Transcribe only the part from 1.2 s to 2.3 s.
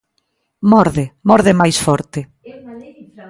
morde máis forte.